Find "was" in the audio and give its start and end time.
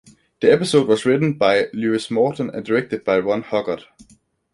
0.87-1.05